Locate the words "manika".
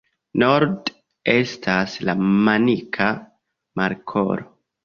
2.31-3.11